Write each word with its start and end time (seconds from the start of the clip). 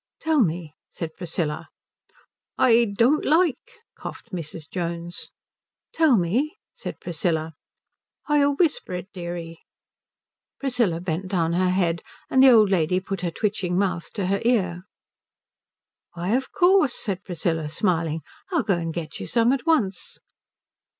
"Tell 0.19 0.41
me," 0.41 0.73
said 0.89 1.13
Priscilla. 1.15 1.67
"I 2.57 2.85
don't 2.85 3.23
like," 3.23 3.81
coughed 3.95 4.31
Mrs. 4.33 4.67
Jones. 4.67 5.29
"Tell 5.93 6.17
me," 6.17 6.57
said 6.73 6.99
Priscilla. 6.99 7.53
"I'll 8.25 8.55
whisper 8.55 8.93
it, 8.95 9.13
deary." 9.13 9.59
Priscilla 10.59 10.99
bent 11.01 11.27
down 11.27 11.53
her 11.53 11.69
head, 11.69 12.01
and 12.31 12.41
the 12.41 12.49
old 12.49 12.71
lady 12.71 12.99
put 12.99 13.21
her 13.21 13.29
twitching 13.29 13.77
mouth 13.77 14.11
to 14.13 14.25
her 14.25 14.41
ear. 14.43 14.85
"Why, 16.15 16.29
of 16.29 16.51
course," 16.51 16.95
said 16.95 17.23
Priscilla 17.23 17.69
smiling, 17.69 18.21
"I'll 18.51 18.63
go 18.63 18.79
and 18.79 18.91
get 18.91 19.19
you 19.19 19.27
some 19.27 19.51
at 19.51 19.67
once." 19.67 20.17